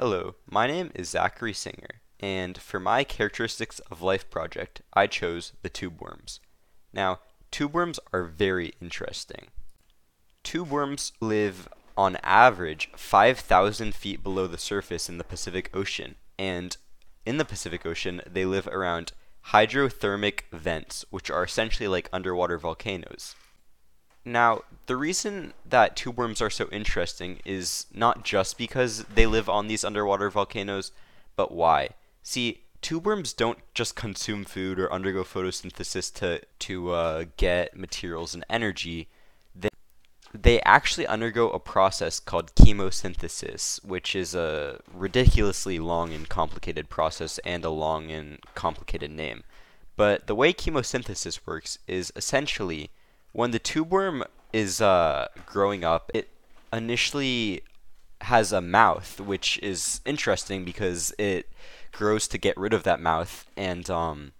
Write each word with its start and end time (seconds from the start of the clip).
Hello, 0.00 0.36
my 0.48 0.68
name 0.68 0.92
is 0.94 1.08
Zachary 1.08 1.52
Singer, 1.52 2.02
and 2.20 2.56
for 2.56 2.78
my 2.78 3.02
Characteristics 3.02 3.80
of 3.90 4.00
Life 4.00 4.30
project, 4.30 4.80
I 4.92 5.08
chose 5.08 5.54
the 5.62 5.68
tube 5.68 6.00
worms. 6.00 6.38
Now, 6.92 7.18
tube 7.50 7.74
worms 7.74 7.98
are 8.12 8.22
very 8.22 8.74
interesting. 8.80 9.48
Tube 10.44 10.70
worms 10.70 11.10
live 11.20 11.66
on 11.96 12.16
average 12.22 12.90
5,000 12.94 13.92
feet 13.92 14.22
below 14.22 14.46
the 14.46 14.56
surface 14.56 15.08
in 15.08 15.18
the 15.18 15.24
Pacific 15.24 15.68
Ocean, 15.74 16.14
and 16.38 16.76
in 17.26 17.38
the 17.38 17.44
Pacific 17.44 17.84
Ocean, 17.84 18.22
they 18.24 18.44
live 18.44 18.68
around 18.68 19.10
hydrothermic 19.46 20.42
vents, 20.52 21.04
which 21.10 21.28
are 21.28 21.42
essentially 21.42 21.88
like 21.88 22.08
underwater 22.12 22.56
volcanoes. 22.56 23.34
Now, 24.32 24.62
the 24.86 24.96
reason 24.96 25.54
that 25.68 25.96
tube 25.96 26.16
worms 26.16 26.40
are 26.40 26.50
so 26.50 26.68
interesting 26.70 27.40
is 27.44 27.86
not 27.92 28.24
just 28.24 28.58
because 28.58 29.04
they 29.04 29.26
live 29.26 29.48
on 29.48 29.68
these 29.68 29.84
underwater 29.84 30.30
volcanoes, 30.30 30.92
but 31.36 31.52
why. 31.52 31.90
See, 32.22 32.62
tube 32.80 33.06
worms 33.06 33.32
don't 33.32 33.58
just 33.74 33.96
consume 33.96 34.44
food 34.44 34.78
or 34.78 34.92
undergo 34.92 35.24
photosynthesis 35.24 36.12
to, 36.14 36.42
to 36.60 36.90
uh, 36.90 37.24
get 37.36 37.76
materials 37.76 38.34
and 38.34 38.44
energy 38.48 39.08
they 40.34 40.60
actually 40.62 41.06
undergo 41.06 41.50
a 41.50 41.58
process 41.58 42.20
called 42.20 42.54
chemosynthesis, 42.54 43.84
which 43.84 44.14
is 44.14 44.34
a 44.34 44.80
ridiculously 44.92 45.78
long 45.78 46.12
and 46.12 46.28
complicated 46.28 46.88
process 46.88 47.38
and 47.38 47.64
a 47.64 47.70
long 47.70 48.10
and 48.10 48.38
complicated 48.54 49.10
name. 49.10 49.42
But 49.96 50.26
the 50.26 50.34
way 50.34 50.52
chemosynthesis 50.52 51.40
works 51.46 51.78
is 51.86 52.12
essentially 52.14 52.90
when 53.32 53.50
the 53.50 53.58
tube 53.58 53.90
worm 53.90 54.24
is 54.52 54.80
uh, 54.80 55.28
growing 55.46 55.84
up, 55.84 56.10
it 56.14 56.28
initially 56.72 57.62
has 58.22 58.52
a 58.52 58.60
mouth, 58.60 59.20
which 59.20 59.58
is 59.62 60.00
interesting 60.04 60.64
because 60.64 61.14
it 61.18 61.48
grows 61.92 62.28
to 62.28 62.38
get 62.38 62.56
rid 62.56 62.72
of 62.72 62.82
that 62.82 63.00
mouth 63.00 63.46
and 63.56 63.88
um, 63.90 64.32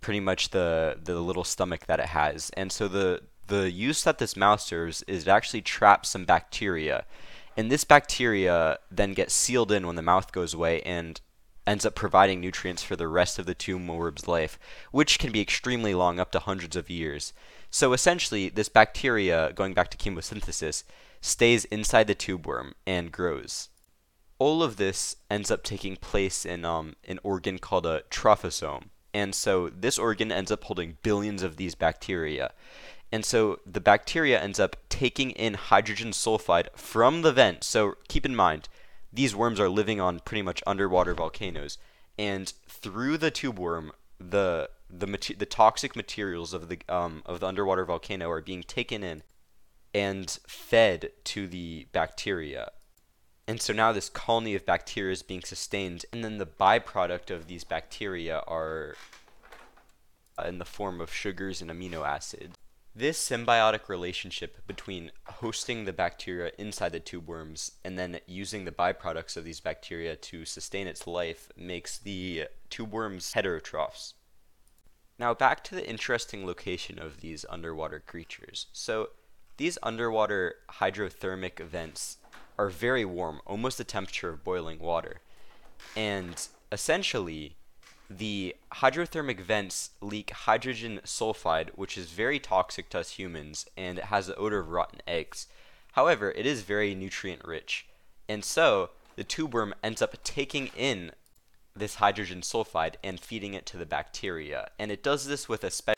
pretty 0.00 0.20
much 0.20 0.50
the 0.50 0.98
the 1.02 1.18
little 1.20 1.44
stomach 1.44 1.86
that 1.86 2.00
it 2.00 2.06
has. 2.06 2.50
And 2.56 2.72
so 2.72 2.88
the 2.88 3.22
the 3.46 3.70
use 3.70 4.02
that 4.04 4.18
this 4.18 4.36
mouth 4.36 4.60
serves 4.60 5.02
is 5.02 5.26
it 5.26 5.30
actually 5.30 5.62
traps 5.62 6.10
some 6.10 6.24
bacteria. 6.24 7.04
And 7.56 7.70
this 7.70 7.84
bacteria 7.84 8.78
then 8.90 9.14
gets 9.14 9.32
sealed 9.32 9.70
in 9.70 9.86
when 9.86 9.96
the 9.96 10.02
mouth 10.02 10.32
goes 10.32 10.54
away 10.54 10.80
and 10.82 11.20
ends 11.66 11.86
up 11.86 11.94
providing 11.94 12.40
nutrients 12.40 12.82
for 12.82 12.96
the 12.96 13.08
rest 13.08 13.38
of 13.38 13.46
the 13.46 13.54
tube 13.54 13.88
worm's 13.88 14.28
life, 14.28 14.58
which 14.90 15.18
can 15.18 15.32
be 15.32 15.40
extremely 15.40 15.94
long, 15.94 16.20
up 16.20 16.30
to 16.32 16.38
hundreds 16.38 16.76
of 16.76 16.90
years. 16.90 17.32
So 17.70 17.92
essentially, 17.92 18.48
this 18.48 18.68
bacteria, 18.68 19.52
going 19.54 19.74
back 19.74 19.90
to 19.90 19.96
chemosynthesis, 19.96 20.84
stays 21.20 21.64
inside 21.66 22.06
the 22.06 22.14
tube 22.14 22.46
worm 22.46 22.74
and 22.86 23.10
grows. 23.10 23.68
All 24.38 24.62
of 24.62 24.76
this 24.76 25.16
ends 25.30 25.50
up 25.50 25.62
taking 25.62 25.96
place 25.96 26.44
in 26.44 26.64
um, 26.64 26.96
an 27.08 27.18
organ 27.22 27.58
called 27.58 27.86
a 27.86 28.02
trophosome. 28.10 28.90
And 29.14 29.34
so 29.34 29.68
this 29.70 29.98
organ 29.98 30.32
ends 30.32 30.50
up 30.50 30.64
holding 30.64 30.98
billions 31.02 31.42
of 31.42 31.56
these 31.56 31.74
bacteria. 31.74 32.52
And 33.12 33.24
so 33.24 33.60
the 33.64 33.80
bacteria 33.80 34.40
ends 34.40 34.58
up 34.58 34.76
taking 34.88 35.30
in 35.30 35.54
hydrogen 35.54 36.10
sulfide 36.10 36.66
from 36.74 37.22
the 37.22 37.32
vent. 37.32 37.62
So 37.62 37.94
keep 38.08 38.26
in 38.26 38.34
mind, 38.34 38.68
these 39.14 39.34
worms 39.34 39.60
are 39.60 39.68
living 39.68 40.00
on 40.00 40.20
pretty 40.20 40.42
much 40.42 40.62
underwater 40.66 41.14
volcanoes. 41.14 41.78
And 42.18 42.52
through 42.68 43.18
the 43.18 43.30
tube 43.30 43.58
worm, 43.58 43.92
the 44.18 44.70
the 44.90 45.06
the 45.36 45.46
toxic 45.46 45.96
materials 45.96 46.52
of 46.52 46.68
the 46.68 46.78
um, 46.88 47.22
of 47.26 47.40
the 47.40 47.46
underwater 47.46 47.84
volcano 47.84 48.30
are 48.30 48.40
being 48.40 48.62
taken 48.62 49.02
in 49.02 49.22
and 49.92 50.38
fed 50.46 51.10
to 51.24 51.46
the 51.46 51.86
bacteria. 51.92 52.70
And 53.46 53.60
so 53.60 53.72
now 53.72 53.92
this 53.92 54.08
colony 54.08 54.54
of 54.54 54.64
bacteria 54.64 55.12
is 55.12 55.22
being 55.22 55.42
sustained, 55.42 56.06
and 56.12 56.24
then 56.24 56.38
the 56.38 56.46
byproduct 56.46 57.30
of 57.30 57.46
these 57.46 57.62
bacteria 57.62 58.42
are 58.46 58.96
in 60.44 60.58
the 60.58 60.64
form 60.64 61.00
of 61.00 61.12
sugars 61.12 61.60
and 61.60 61.70
amino 61.70 62.06
acids. 62.06 62.56
This 62.96 63.18
symbiotic 63.18 63.88
relationship 63.88 64.64
between 64.68 65.10
hosting 65.26 65.84
the 65.84 65.92
bacteria 65.92 66.52
inside 66.58 66.92
the 66.92 67.00
tube 67.00 67.26
worms 67.26 67.72
and 67.84 67.98
then 67.98 68.20
using 68.26 68.64
the 68.64 68.70
byproducts 68.70 69.36
of 69.36 69.42
these 69.44 69.58
bacteria 69.58 70.14
to 70.14 70.44
sustain 70.44 70.86
its 70.86 71.04
life 71.04 71.48
makes 71.56 71.98
the 71.98 72.44
tube 72.70 72.92
worms 72.92 73.32
heterotrophs. 73.34 74.12
Now, 75.18 75.34
back 75.34 75.64
to 75.64 75.74
the 75.74 75.88
interesting 75.88 76.46
location 76.46 77.00
of 77.00 77.20
these 77.20 77.44
underwater 77.50 77.98
creatures. 77.98 78.66
So, 78.72 79.10
these 79.56 79.76
underwater 79.82 80.56
hydrothermic 80.74 81.64
vents 81.64 82.18
are 82.56 82.68
very 82.68 83.04
warm, 83.04 83.40
almost 83.44 83.78
the 83.78 83.84
temperature 83.84 84.28
of 84.28 84.44
boiling 84.44 84.78
water. 84.78 85.20
And 85.96 86.46
essentially, 86.70 87.56
the 88.18 88.54
hydrothermic 88.74 89.40
vents 89.40 89.90
leak 90.00 90.30
hydrogen 90.30 91.00
sulfide, 91.04 91.70
which 91.70 91.98
is 91.98 92.10
very 92.10 92.38
toxic 92.38 92.88
to 92.90 93.00
us 93.00 93.10
humans, 93.10 93.66
and 93.76 93.98
it 93.98 94.04
has 94.04 94.28
the 94.28 94.36
odor 94.36 94.60
of 94.60 94.70
rotten 94.70 95.00
eggs. 95.06 95.48
However, 95.92 96.30
it 96.32 96.46
is 96.46 96.62
very 96.62 96.94
nutrient 96.94 97.44
rich. 97.44 97.86
And 98.28 98.44
so, 98.44 98.90
the 99.16 99.24
tube 99.24 99.54
worm 99.54 99.74
ends 99.82 100.00
up 100.00 100.22
taking 100.22 100.68
in 100.76 101.12
this 101.74 101.96
hydrogen 101.96 102.40
sulfide 102.40 102.94
and 103.02 103.18
feeding 103.18 103.54
it 103.54 103.66
to 103.66 103.76
the 103.76 103.86
bacteria. 103.86 104.70
And 104.78 104.92
it 104.92 105.02
does 105.02 105.26
this 105.26 105.48
with 105.48 105.64
a, 105.64 105.94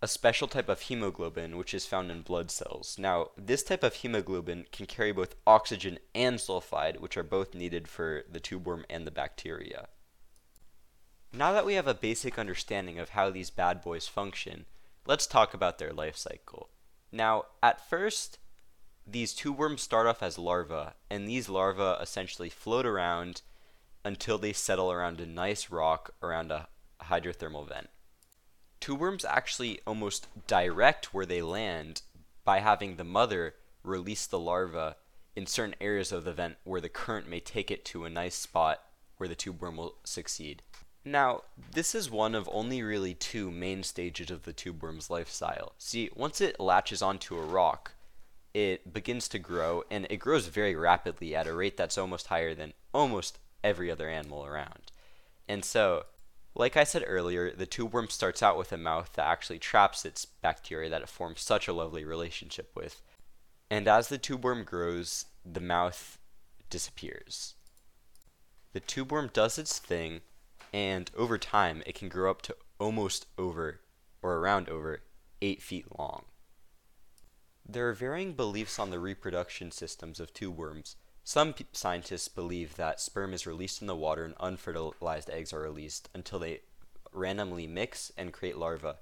a 0.00 0.08
special 0.08 0.48
type 0.48 0.70
of 0.70 0.82
hemoglobin, 0.82 1.58
which 1.58 1.74
is 1.74 1.86
found 1.86 2.10
in 2.10 2.22
blood 2.22 2.50
cells. 2.50 2.96
Now, 2.98 3.28
this 3.36 3.62
type 3.62 3.82
of 3.82 3.96
hemoglobin 3.96 4.66
can 4.72 4.86
carry 4.86 5.12
both 5.12 5.34
oxygen 5.46 5.98
and 6.14 6.38
sulfide, 6.38 7.00
which 7.00 7.16
are 7.18 7.22
both 7.22 7.54
needed 7.54 7.88
for 7.88 8.24
the 8.30 8.40
tube 8.40 8.66
worm 8.66 8.86
and 8.88 9.06
the 9.06 9.10
bacteria. 9.10 9.88
Now 11.32 11.52
that 11.52 11.66
we 11.66 11.74
have 11.74 11.86
a 11.86 11.94
basic 11.94 12.38
understanding 12.38 12.98
of 12.98 13.10
how 13.10 13.30
these 13.30 13.50
bad 13.50 13.82
boys 13.82 14.08
function, 14.08 14.64
let's 15.06 15.26
talk 15.26 15.52
about 15.52 15.78
their 15.78 15.92
life 15.92 16.16
cycle. 16.16 16.70
Now, 17.12 17.44
at 17.62 17.86
first, 17.86 18.38
these 19.06 19.34
tube 19.34 19.58
worms 19.58 19.82
start 19.82 20.06
off 20.06 20.22
as 20.22 20.38
larvae, 20.38 20.92
and 21.10 21.28
these 21.28 21.48
larvae 21.48 22.02
essentially 22.02 22.48
float 22.48 22.86
around 22.86 23.42
until 24.04 24.38
they 24.38 24.52
settle 24.52 24.90
around 24.90 25.20
a 25.20 25.26
nice 25.26 25.70
rock 25.70 26.14
around 26.22 26.50
a 26.50 26.68
hydrothermal 27.02 27.68
vent. 27.68 27.90
Tube 28.80 29.00
worms 29.00 29.24
actually 29.24 29.80
almost 29.86 30.28
direct 30.46 31.12
where 31.12 31.26
they 31.26 31.42
land 31.42 32.02
by 32.44 32.60
having 32.60 32.96
the 32.96 33.04
mother 33.04 33.54
release 33.82 34.26
the 34.26 34.38
larva 34.38 34.96
in 35.36 35.46
certain 35.46 35.74
areas 35.80 36.10
of 36.10 36.24
the 36.24 36.32
vent 36.32 36.56
where 36.64 36.80
the 36.80 36.88
current 36.88 37.28
may 37.28 37.40
take 37.40 37.70
it 37.70 37.84
to 37.84 38.04
a 38.04 38.10
nice 38.10 38.34
spot 38.34 38.82
where 39.18 39.28
the 39.28 39.34
tube 39.34 39.60
worm 39.60 39.76
will 39.76 39.96
succeed. 40.04 40.62
Now, 41.10 41.44
this 41.72 41.94
is 41.94 42.10
one 42.10 42.34
of 42.34 42.50
only 42.52 42.82
really 42.82 43.14
two 43.14 43.50
main 43.50 43.82
stages 43.82 44.30
of 44.30 44.42
the 44.42 44.52
tube 44.52 44.82
worm's 44.82 45.08
lifestyle. 45.08 45.72
See, 45.78 46.10
once 46.14 46.42
it 46.42 46.60
latches 46.60 47.00
onto 47.00 47.38
a 47.38 47.46
rock, 47.46 47.92
it 48.52 48.92
begins 48.92 49.26
to 49.28 49.38
grow, 49.38 49.84
and 49.90 50.06
it 50.10 50.18
grows 50.18 50.48
very 50.48 50.74
rapidly 50.74 51.34
at 51.34 51.46
a 51.46 51.54
rate 51.54 51.78
that's 51.78 51.96
almost 51.96 52.26
higher 52.26 52.54
than 52.54 52.74
almost 52.92 53.38
every 53.64 53.90
other 53.90 54.10
animal 54.10 54.44
around. 54.44 54.92
And 55.48 55.64
so, 55.64 56.04
like 56.54 56.76
I 56.76 56.84
said 56.84 57.04
earlier, 57.06 57.52
the 57.52 57.64
tube 57.64 57.94
worm 57.94 58.10
starts 58.10 58.42
out 58.42 58.58
with 58.58 58.70
a 58.70 58.76
mouth 58.76 59.10
that 59.14 59.26
actually 59.26 59.58
traps 59.58 60.04
its 60.04 60.26
bacteria 60.26 60.90
that 60.90 61.02
it 61.02 61.08
forms 61.08 61.40
such 61.40 61.68
a 61.68 61.72
lovely 61.72 62.04
relationship 62.04 62.70
with. 62.76 63.00
And 63.70 63.88
as 63.88 64.08
the 64.08 64.18
tube 64.18 64.44
worm 64.44 64.62
grows, 64.62 65.24
the 65.42 65.60
mouth 65.60 66.18
disappears. 66.68 67.54
The 68.74 68.80
tube 68.80 69.10
worm 69.10 69.30
does 69.32 69.56
its 69.56 69.78
thing 69.78 70.20
and 70.72 71.10
over 71.16 71.38
time 71.38 71.82
it 71.86 71.94
can 71.94 72.08
grow 72.08 72.30
up 72.30 72.42
to 72.42 72.56
almost 72.78 73.26
over 73.36 73.80
or 74.22 74.36
around 74.36 74.68
over 74.68 75.02
8 75.40 75.62
feet 75.62 75.86
long. 75.98 76.24
There 77.66 77.88
are 77.88 77.94
varying 77.94 78.32
beliefs 78.32 78.78
on 78.78 78.90
the 78.90 78.98
reproduction 78.98 79.70
systems 79.70 80.20
of 80.20 80.32
tube 80.32 80.56
worms. 80.56 80.96
Some 81.22 81.52
p- 81.52 81.66
scientists 81.72 82.28
believe 82.28 82.76
that 82.76 83.00
sperm 83.00 83.34
is 83.34 83.46
released 83.46 83.82
in 83.82 83.86
the 83.86 83.94
water 83.94 84.24
and 84.24 84.34
unfertilized 84.40 85.28
eggs 85.28 85.52
are 85.52 85.60
released 85.60 86.08
until 86.14 86.38
they 86.38 86.60
randomly 87.12 87.66
mix 87.66 88.10
and 88.16 88.32
create 88.32 88.56
larvae. 88.56 88.94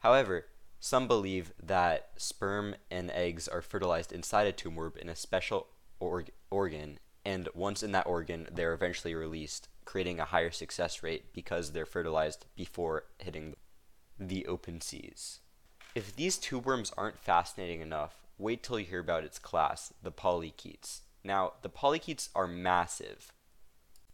However, 0.00 0.46
some 0.78 1.06
believe 1.06 1.52
that 1.62 2.10
sperm 2.16 2.74
and 2.90 3.10
eggs 3.12 3.48
are 3.48 3.62
fertilized 3.62 4.12
inside 4.12 4.46
a 4.46 4.52
tube 4.52 4.74
worm 4.74 4.92
in 5.00 5.08
a 5.08 5.16
special 5.16 5.68
org- 6.00 6.32
organ, 6.50 6.98
and 7.24 7.48
once 7.54 7.82
in 7.82 7.92
that 7.92 8.06
organ, 8.06 8.48
they're 8.52 8.74
eventually 8.74 9.14
released 9.14 9.68
creating 9.84 10.20
a 10.20 10.26
higher 10.26 10.50
success 10.50 11.02
rate 11.02 11.32
because 11.32 11.72
they're 11.72 11.86
fertilized 11.86 12.46
before 12.56 13.04
hitting 13.18 13.56
the 14.18 14.46
open 14.46 14.80
seas. 14.80 15.40
If 15.94 16.16
these 16.16 16.38
tube 16.38 16.64
worms 16.64 16.92
aren't 16.96 17.18
fascinating 17.18 17.80
enough, 17.80 18.26
wait 18.38 18.62
till 18.62 18.78
you 18.78 18.86
hear 18.86 19.00
about 19.00 19.24
its 19.24 19.38
class, 19.38 19.92
the 20.02 20.10
polychaetes. 20.10 21.02
Now, 21.24 21.52
the 21.62 21.68
polychaetes 21.68 22.30
are 22.34 22.46
massive. 22.46 23.32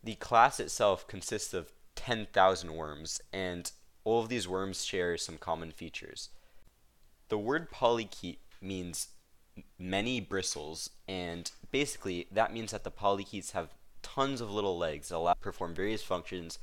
The 0.02 0.16
class 0.16 0.60
itself 0.60 1.06
consists 1.06 1.54
of 1.54 1.72
10,000 1.94 2.72
worms, 2.72 3.20
and 3.32 3.70
all 4.04 4.22
of 4.22 4.28
these 4.28 4.48
worms 4.48 4.84
share 4.84 5.16
some 5.16 5.38
common 5.38 5.70
features. 5.70 6.30
The 7.28 7.38
word 7.38 7.70
polychaete 7.70 8.38
means 8.60 9.08
many 9.78 10.20
bristles, 10.20 10.90
and 11.06 11.50
basically 11.70 12.26
that 12.30 12.52
means 12.52 12.72
that 12.72 12.84
the 12.84 12.90
polychaetes 12.90 13.52
have 13.52 13.74
tons 14.18 14.40
of 14.40 14.50
little 14.50 14.76
legs 14.76 15.10
that 15.10 15.16
allow 15.16 15.32
to 15.32 15.38
perform 15.38 15.72
various 15.72 16.02
functions, 16.02 16.58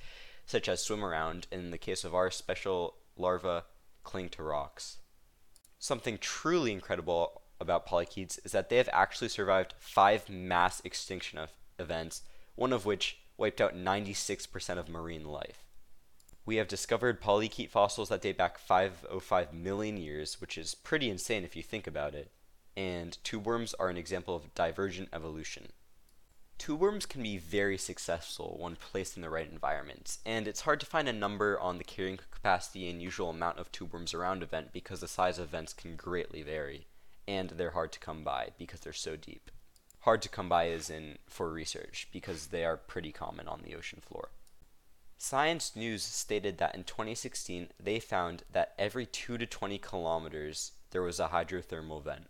such 0.45 0.67
as 0.67 0.83
swim 0.83 1.05
around, 1.05 1.47
and 1.53 1.61
in 1.61 1.71
the 1.71 1.77
case 1.77 2.03
of 2.03 2.13
our 2.13 2.29
special 2.29 2.97
larvae, 3.15 3.61
cling 4.03 4.27
to 4.27 4.43
rocks. 4.43 4.97
Something 5.79 6.17
truly 6.17 6.73
incredible 6.73 7.43
about 7.61 7.85
polychaetes 7.85 8.41
is 8.43 8.51
that 8.51 8.67
they 8.67 8.75
have 8.75 8.89
actually 8.91 9.29
survived 9.29 9.73
five 9.79 10.27
mass 10.27 10.81
extinction 10.83 11.39
events, 11.79 12.23
one 12.55 12.73
of 12.73 12.85
which 12.85 13.19
wiped 13.37 13.61
out 13.61 13.73
96% 13.73 14.77
of 14.77 14.89
marine 14.89 15.23
life. 15.23 15.63
We 16.45 16.57
have 16.57 16.67
discovered 16.67 17.21
polychaete 17.21 17.69
fossils 17.69 18.09
that 18.09 18.21
date 18.21 18.37
back 18.37 18.57
505 18.57 19.53
million 19.53 19.95
years, 19.95 20.41
which 20.41 20.57
is 20.57 20.75
pretty 20.75 21.09
insane 21.09 21.45
if 21.45 21.55
you 21.55 21.63
think 21.63 21.87
about 21.87 22.15
it, 22.15 22.31
and 22.75 23.17
tube 23.23 23.45
worms 23.45 23.73
are 23.75 23.87
an 23.87 23.95
example 23.95 24.35
of 24.35 24.53
divergent 24.53 25.07
evolution. 25.13 25.69
Tube 26.57 26.79
worms 26.79 27.05
can 27.05 27.21
be 27.21 27.37
very 27.37 27.77
successful 27.77 28.57
when 28.59 28.75
placed 28.75 29.15
in 29.15 29.21
the 29.21 29.29
right 29.29 29.51
environments, 29.51 30.19
and 30.25 30.47
it's 30.47 30.61
hard 30.61 30.79
to 30.79 30.85
find 30.85 31.07
a 31.07 31.13
number 31.13 31.59
on 31.59 31.77
the 31.77 31.83
carrying 31.83 32.17
capacity 32.17 32.89
and 32.89 33.01
usual 33.01 33.29
amount 33.29 33.59
of 33.59 33.71
tube 33.71 33.93
worms 33.93 34.13
around 34.13 34.41
a 34.41 34.45
vent 34.45 34.71
because 34.71 35.01
the 35.01 35.07
size 35.07 35.37
of 35.37 35.49
vents 35.49 35.73
can 35.73 35.95
greatly 35.95 36.41
vary, 36.41 36.87
and 37.27 37.51
they're 37.51 37.71
hard 37.71 37.91
to 37.91 37.99
come 37.99 38.23
by 38.23 38.49
because 38.57 38.79
they're 38.79 38.93
so 38.93 39.15
deep. 39.15 39.51
Hard 40.01 40.21
to 40.21 40.29
come 40.29 40.47
by 40.47 40.65
is 40.65 40.89
in 40.89 41.17
for 41.27 41.51
research 41.51 42.07
because 42.13 42.47
they 42.47 42.63
are 42.63 42.77
pretty 42.77 43.11
common 43.11 43.47
on 43.47 43.61
the 43.63 43.75
ocean 43.75 44.01
floor. 44.01 44.29
Science 45.17 45.75
News 45.75 46.03
stated 46.03 46.57
that 46.57 46.75
in 46.75 46.83
2016 46.83 47.69
they 47.79 47.99
found 47.99 48.43
that 48.51 48.73
every 48.77 49.05
2 49.05 49.37
to 49.37 49.45
20 49.45 49.77
kilometers 49.79 50.73
there 50.91 51.01
was 51.01 51.19
a 51.19 51.29
hydrothermal 51.29 52.03
vent. 52.03 52.27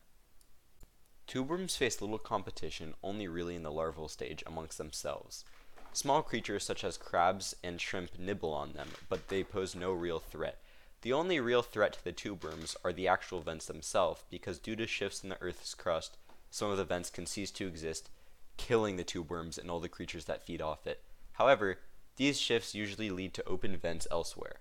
Tubeworms 1.27 1.75
face 1.75 2.01
little 2.01 2.19
competition 2.19 2.93
only 3.03 3.27
really 3.27 3.55
in 3.55 3.63
the 3.63 3.71
larval 3.71 4.07
stage 4.07 4.43
amongst 4.45 4.77
themselves. 4.77 5.43
Small 5.91 6.21
creatures 6.21 6.63
such 6.63 6.83
as 6.83 6.97
crabs 6.97 7.55
and 7.63 7.81
shrimp 7.81 8.19
nibble 8.19 8.53
on 8.53 8.73
them, 8.73 8.89
but 9.09 9.29
they 9.29 9.43
pose 9.43 9.75
no 9.75 9.91
real 9.91 10.19
threat. 10.19 10.61
The 11.01 11.13
only 11.13 11.39
real 11.39 11.61
threat 11.61 11.93
to 11.93 12.03
the 12.03 12.13
tubeworms 12.13 12.75
are 12.83 12.93
the 12.93 13.07
actual 13.07 13.41
vents 13.41 13.65
themselves, 13.65 14.23
because 14.29 14.59
due 14.59 14.75
to 14.75 14.87
shifts 14.87 15.23
in 15.23 15.29
the 15.29 15.41
Earth's 15.41 15.73
crust, 15.73 16.17
some 16.49 16.69
of 16.69 16.77
the 16.77 16.85
vents 16.85 17.09
can 17.09 17.25
cease 17.25 17.51
to 17.51 17.67
exist, 17.67 18.09
killing 18.57 18.97
the 18.97 19.03
tubeworms 19.03 19.57
and 19.57 19.69
all 19.69 19.79
the 19.79 19.89
creatures 19.89 20.25
that 20.25 20.45
feed 20.45 20.61
off 20.61 20.85
it. 20.85 21.03
However, 21.33 21.79
these 22.17 22.39
shifts 22.39 22.75
usually 22.75 23.09
lead 23.09 23.33
to 23.33 23.47
open 23.47 23.75
vents 23.77 24.07
elsewhere. 24.09 24.57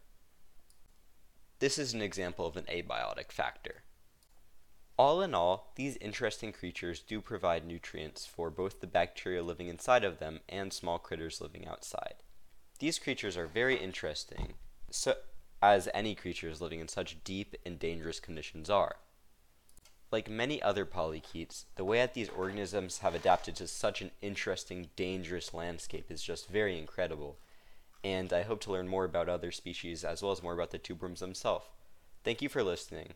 This 1.60 1.78
is 1.78 1.94
an 1.94 2.02
example 2.02 2.46
of 2.46 2.56
an 2.56 2.64
abiotic 2.64 3.31
factor. 3.31 3.84
All 4.96 5.23
in 5.23 5.35
all, 5.35 5.73
these 5.75 5.96
interesting 5.96 6.52
creatures 6.52 7.00
do 7.00 7.20
provide 7.20 7.67
nutrients 7.67 8.26
for 8.26 8.49
both 8.49 8.81
the 8.81 8.87
bacteria 8.87 9.43
living 9.43 9.67
inside 9.67 10.05
of 10.05 10.20
them 10.20 10.41
and 10.49 10.73
small 10.73 11.00
critters 11.00 11.41
living 11.41 11.67
outside. 11.67 12.14
These 12.79 13.00
creatures 13.00 13.37
are 13.37 13.46
very 13.46 13.76
interesting, 13.76 14.55
so, 14.91 15.14
as 15.61 15.88
any 15.93 16.14
creatures 16.14 16.61
living 16.61 16.79
in 16.79 16.87
such 16.87 17.25
deep 17.25 17.56
and 17.67 17.79
dangerous 17.79 18.20
conditions 18.20 18.70
are. 18.70 18.96
Like 20.12 20.31
many 20.31 20.62
other 20.62 20.85
polychaetes, 20.85 21.67
the 21.75 21.85
way 21.85 21.99
that 21.99 22.14
these 22.14 22.29
organisms 22.29 22.99
have 22.99 23.17
adapted 23.17 23.56
to 23.56 23.67
such 23.67 24.00
an 24.00 24.12
interesting, 24.23 24.91
dangerous 24.94 25.52
landscape 25.52 26.08
is 26.08 26.23
just 26.23 26.49
very 26.49 26.79
incredible, 26.79 27.38
and 28.05 28.32
I 28.32 28.43
hope 28.43 28.61
to 28.61 28.70
learn 28.70 28.87
more 28.87 29.05
about 29.05 29.29
other 29.29 29.50
species 29.50 30.05
as 30.05 30.23
well 30.23 30.31
as 30.31 30.43
more 30.43 30.55
about 30.55 30.70
the 30.70 30.79
tubeworms 30.79 31.19
themselves. 31.19 31.67
Thank 32.23 32.43
you 32.43 32.49
for 32.49 32.62
listening. 32.62 33.14